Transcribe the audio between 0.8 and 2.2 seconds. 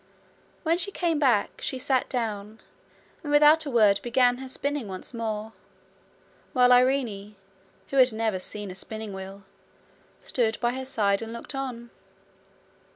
came back, she sat